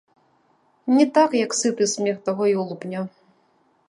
[0.95, 2.99] Не так, як сыты смех таго ёлупня.